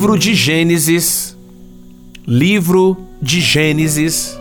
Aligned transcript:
livro 0.00 0.18
de 0.18 0.34
Gênesis, 0.34 1.36
livro 2.26 2.96
de 3.20 3.38
Gênesis, 3.38 4.34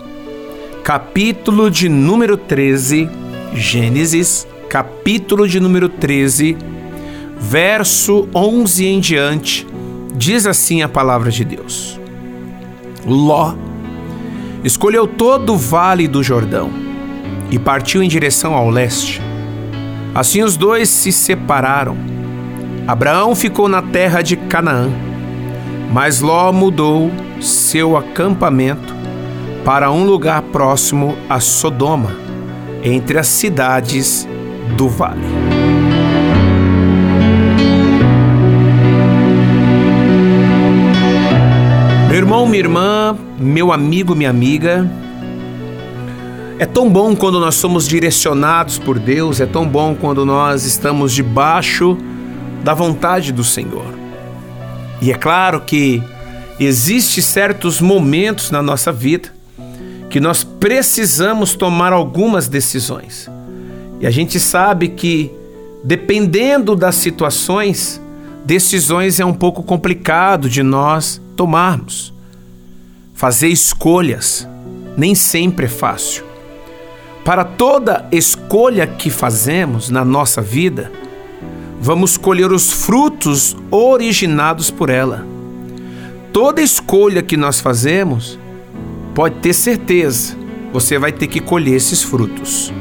capítulo 0.86 1.70
de 1.70 1.90
número 1.90 2.38
13, 2.38 3.10
Gênesis, 3.54 4.48
capítulo 4.70 5.46
de 5.46 5.60
número 5.60 5.90
13, 5.90 6.56
verso 7.38 8.30
11 8.34 8.86
em 8.86 9.02
diante, 9.02 9.68
diz 10.16 10.48
assim 10.48 10.82
a 10.82 10.88
palavra 10.88 11.30
de 11.30 11.44
Deus: 11.44 12.00
Ló 13.06 13.54
escolheu 14.64 15.06
todo 15.06 15.56
o 15.56 15.58
vale 15.58 16.08
do 16.08 16.24
Jordão 16.24 16.72
e 17.52 17.60
partiu 17.60 18.02
em 18.02 18.08
direção 18.08 18.54
ao 18.54 18.70
leste. 18.70 19.22
Assim 20.16 20.42
os 20.42 20.56
dois 20.56 20.88
se 20.88 21.12
separaram. 21.12 21.98
Abraão 22.88 23.36
ficou 23.36 23.68
na 23.68 23.82
terra 23.82 24.22
de 24.22 24.38
Canaã, 24.38 25.09
mas 25.90 26.22
Ló 26.22 26.52
mudou 26.52 27.12
seu 27.42 27.98
acampamento 27.98 28.94
para 29.66 29.92
um 29.92 30.04
lugar 30.06 30.42
próximo 30.44 31.16
a 31.30 31.40
Sodoma, 31.40 32.16
entre 32.84 33.18
as 33.18 33.28
cidades 33.28 34.28
do 34.78 34.88
vale. 34.88 35.20
Meu 42.08 42.18
irmão, 42.18 42.46
minha 42.46 42.60
irmã, 42.60 43.18
meu 43.40 43.72
amigo, 43.72 44.16
minha 44.16 44.30
amiga, 44.30 44.90
é 46.58 46.66
tão 46.66 46.90
bom 46.90 47.16
quando 47.16 47.40
nós 47.40 47.56
somos 47.56 47.88
direcionados 47.88 48.78
por 48.78 49.00
Deus, 49.00 49.40
é 49.40 49.46
tão 49.46 49.68
bom 49.68 49.96
quando 49.96 50.26
nós 50.26 50.66
estamos 50.66 51.14
debaixo 51.14 51.98
da 52.64 52.74
vontade 52.74 53.32
do 53.32 53.44
Senhor. 53.44 53.99
E 55.02 55.12
é 55.12 55.16
claro 55.16 55.62
que 55.62 56.04
existe 56.60 57.22
certos 57.22 57.80
momentos 57.80 58.52
na 58.52 58.62
nossa 58.62 58.92
vida 58.92 59.34
que 60.10 60.20
nós 60.20 60.44
precisamos 60.44 61.54
tomar 61.54 61.94
algumas 61.94 62.48
decisões. 62.48 63.30
E 64.02 64.08
a 64.08 64.12
gente 64.12 64.40
sabe 64.40 64.90
que 64.90 65.32
dependendo 65.84 66.76
das 66.76 66.96
situações, 66.96 68.02
decisões 68.44 69.20
é 69.20 69.26
um 69.26 69.34
pouco 69.34 69.64
complicado 69.64 70.50
de 70.50 70.64
nós 70.64 71.22
tomarmos. 71.36 72.14
Fazer 73.14 73.50
escolhas 73.50 74.48
nem 74.98 75.14
sempre 75.14 75.68
é 75.68 75.70
fácil. 75.70 76.26
Para 77.24 77.44
toda 77.44 78.08
escolha 78.12 78.88
que 78.88 79.10
fazemos 79.10 79.90
na 79.90 80.04
nossa 80.04 80.42
vida, 80.42 80.92
vamos 81.80 82.18
colher 82.18 82.52
os 82.52 82.72
frutos 82.72 83.56
originados 83.72 84.70
por 84.70 84.90
ela. 84.90 85.26
Toda 86.34 86.62
escolha 86.62 87.24
que 87.24 87.38
nós 87.38 87.60
fazemos, 87.60 88.38
pode 89.16 89.36
ter 89.36 89.54
certeza, 89.54 90.38
você 90.72 91.00
vai 91.00 91.12
ter 91.12 91.28
que 91.28 91.40
colher 91.40 91.76
esses 91.76 92.04
frutos. 92.04 92.72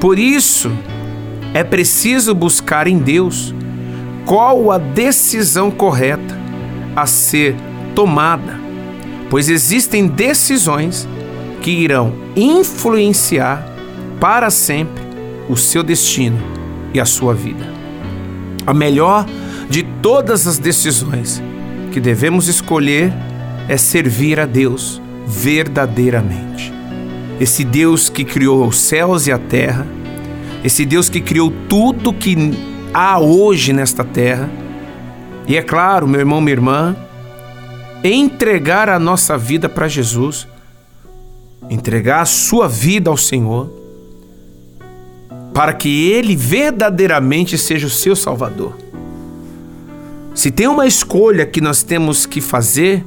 Por 0.00 0.18
isso, 0.18 0.70
é 1.52 1.64
preciso 1.64 2.34
buscar 2.34 2.86
em 2.86 2.98
Deus 2.98 3.54
qual 4.26 4.70
a 4.70 4.78
decisão 4.78 5.70
correta 5.70 6.38
a 6.94 7.06
ser 7.06 7.56
tomada, 7.94 8.60
pois 9.30 9.48
existem 9.48 10.06
decisões 10.06 11.08
que 11.60 11.70
irão 11.70 12.12
influenciar 12.36 13.66
para 14.20 14.50
sempre 14.50 15.02
o 15.48 15.56
seu 15.56 15.82
destino 15.82 16.38
e 16.92 17.00
a 17.00 17.04
sua 17.04 17.34
vida. 17.34 17.73
A 18.66 18.72
melhor 18.72 19.26
de 19.68 19.82
todas 20.02 20.46
as 20.46 20.58
decisões 20.58 21.42
que 21.92 22.00
devemos 22.00 22.48
escolher 22.48 23.12
é 23.68 23.76
servir 23.76 24.40
a 24.40 24.46
Deus 24.46 25.00
verdadeiramente. 25.26 26.72
Esse 27.40 27.64
Deus 27.64 28.08
que 28.08 28.24
criou 28.24 28.66
os 28.66 28.78
céus 28.78 29.26
e 29.26 29.32
a 29.32 29.38
terra, 29.38 29.86
esse 30.62 30.84
Deus 30.84 31.08
que 31.08 31.20
criou 31.20 31.52
tudo 31.68 32.12
que 32.12 32.36
há 32.92 33.18
hoje 33.18 33.72
nesta 33.72 34.04
terra. 34.04 34.48
E 35.46 35.56
é 35.56 35.62
claro, 35.62 36.06
meu 36.06 36.20
irmão, 36.20 36.40
minha 36.40 36.52
irmã, 36.52 36.96
entregar 38.02 38.88
a 38.88 38.98
nossa 38.98 39.36
vida 39.36 39.68
para 39.68 39.88
Jesus 39.88 40.46
entregar 41.70 42.20
a 42.20 42.26
sua 42.26 42.68
vida 42.68 43.10
ao 43.10 43.16
Senhor, 43.16 43.70
para 45.54 45.72
que 45.72 46.10
Ele 46.10 46.34
verdadeiramente 46.34 47.56
seja 47.56 47.86
o 47.86 47.90
seu 47.90 48.16
Salvador. 48.16 48.76
Se 50.34 50.50
tem 50.50 50.66
uma 50.66 50.84
escolha 50.84 51.46
que 51.46 51.60
nós 51.60 51.84
temos 51.84 52.26
que 52.26 52.40
fazer, 52.40 53.04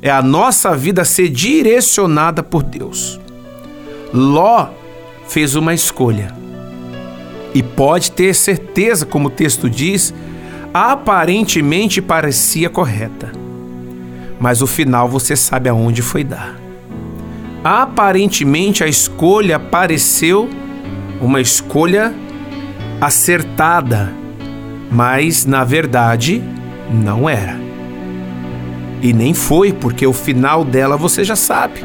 é 0.00 0.08
a 0.08 0.22
nossa 0.22 0.76
vida 0.76 1.04
ser 1.04 1.28
direcionada 1.28 2.40
por 2.40 2.62
Deus. 2.62 3.20
Ló 4.14 4.68
fez 5.26 5.56
uma 5.56 5.74
escolha. 5.74 6.32
E 7.52 7.64
pode 7.64 8.12
ter 8.12 8.32
certeza, 8.32 9.04
como 9.04 9.26
o 9.26 9.30
texto 9.30 9.68
diz, 9.68 10.14
aparentemente 10.72 12.00
parecia 12.00 12.70
correta. 12.70 13.32
Mas 14.38 14.62
o 14.62 14.68
final 14.68 15.08
você 15.08 15.34
sabe 15.34 15.68
aonde 15.68 16.00
foi 16.00 16.22
dar. 16.22 16.54
Aparentemente 17.64 18.84
a 18.84 18.86
escolha 18.86 19.58
pareceu 19.58 20.48
uma 21.20 21.40
escolha 21.40 22.14
acertada, 23.00 24.12
mas 24.90 25.44
na 25.44 25.64
verdade 25.64 26.42
não 26.90 27.28
era. 27.28 27.58
E 29.02 29.12
nem 29.12 29.34
foi, 29.34 29.72
porque 29.72 30.06
o 30.06 30.12
final 30.12 30.64
dela 30.64 30.96
você 30.96 31.22
já 31.22 31.36
sabe. 31.36 31.84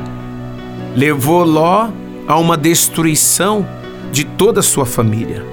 Levou 0.96 1.44
Ló 1.44 1.90
a 2.28 2.38
uma 2.38 2.58
destruição 2.58 3.68
de 4.12 4.24
toda 4.24 4.60
a 4.60 4.64
sua 4.64 4.86
família. 4.86 5.46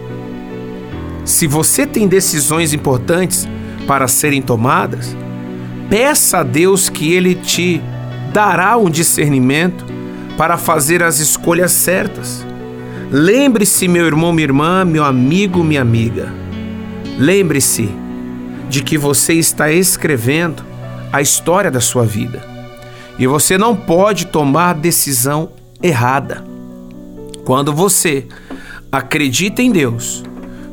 Se 1.24 1.46
você 1.46 1.86
tem 1.86 2.08
decisões 2.08 2.72
importantes 2.72 3.46
para 3.86 4.08
serem 4.08 4.40
tomadas, 4.40 5.16
peça 5.90 6.38
a 6.38 6.42
Deus 6.42 6.88
que 6.88 7.12
Ele 7.12 7.34
te 7.34 7.82
dará 8.32 8.76
um 8.76 8.88
discernimento 8.88 9.84
para 10.36 10.56
fazer 10.56 11.02
as 11.02 11.18
escolhas 11.18 11.72
certas. 11.72 12.46
Lembre-se, 13.10 13.88
meu 13.88 14.04
irmão, 14.04 14.34
minha 14.34 14.44
irmã, 14.44 14.84
meu 14.84 15.02
amigo, 15.02 15.64
minha 15.64 15.80
amiga. 15.80 16.30
Lembre-se 17.18 17.88
de 18.68 18.82
que 18.82 18.98
você 18.98 19.32
está 19.32 19.72
escrevendo 19.72 20.62
a 21.10 21.22
história 21.22 21.70
da 21.70 21.80
sua 21.80 22.04
vida 22.04 22.44
e 23.18 23.26
você 23.26 23.56
não 23.56 23.74
pode 23.74 24.26
tomar 24.26 24.74
decisão 24.74 25.50
errada. 25.82 26.44
Quando 27.46 27.72
você 27.72 28.26
acredita 28.92 29.62
em 29.62 29.72
Deus, 29.72 30.22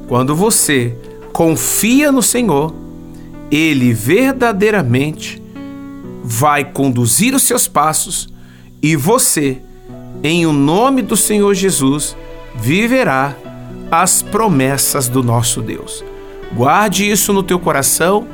quando 0.09 0.35
você 0.35 0.93
confia 1.31 2.11
no 2.11 2.21
Senhor, 2.21 2.75
Ele 3.49 3.93
verdadeiramente 3.93 5.41
vai 6.21 6.65
conduzir 6.65 7.33
os 7.33 7.43
seus 7.43 7.65
passos 7.65 8.27
e 8.81 8.93
você, 8.97 9.57
em 10.21 10.45
o 10.45 10.51
nome 10.51 11.01
do 11.01 11.15
Senhor 11.15 11.53
Jesus, 11.53 12.15
viverá 12.55 13.35
as 13.91 14.21
promessas 14.21 15.07
do 15.07 15.23
nosso 15.23 15.61
Deus. 15.61 16.03
Guarde 16.53 17.09
isso 17.09 17.33
no 17.33 17.43
teu 17.43 17.59
coração, 17.59 18.27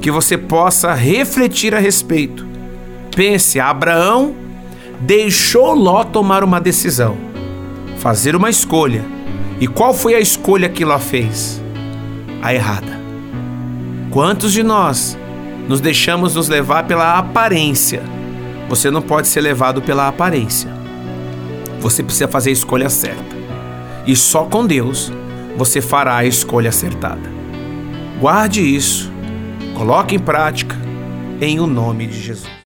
que 0.00 0.10
você 0.10 0.36
possa 0.36 0.92
refletir 0.92 1.74
a 1.74 1.78
respeito. 1.78 2.46
Pense, 3.14 3.60
Abraão 3.60 4.34
deixou 5.00 5.74
Ló 5.74 6.04
tomar 6.04 6.42
uma 6.44 6.60
decisão, 6.60 7.16
fazer 7.98 8.34
uma 8.36 8.50
escolha. 8.50 9.04
E 9.60 9.66
qual 9.66 9.94
foi 9.94 10.14
a 10.14 10.20
escolha 10.20 10.68
que 10.68 10.84
Ló 10.84 10.98
fez? 10.98 11.62
A 12.42 12.52
errada. 12.52 13.00
Quantos 14.10 14.52
de 14.52 14.62
nós 14.62 15.16
nos 15.68 15.80
deixamos 15.80 16.34
nos 16.34 16.48
levar 16.48 16.86
pela 16.86 17.18
aparência? 17.18 18.02
Você 18.68 18.90
não 18.90 19.02
pode 19.02 19.28
ser 19.28 19.40
levado 19.40 19.80
pela 19.82 20.08
aparência. 20.08 20.70
Você 21.80 22.02
precisa 22.02 22.28
fazer 22.28 22.50
a 22.50 22.52
escolha 22.52 22.88
certa. 22.88 23.33
E 24.06 24.14
só 24.14 24.44
com 24.44 24.66
Deus 24.66 25.12
você 25.56 25.80
fará 25.80 26.16
a 26.16 26.26
escolha 26.26 26.68
acertada. 26.68 27.32
Guarde 28.20 28.60
isso, 28.60 29.12
coloque 29.76 30.14
em 30.14 30.18
prática, 30.18 30.76
em 31.40 31.58
o 31.60 31.66
nome 31.66 32.06
de 32.06 32.20
Jesus. 32.20 32.53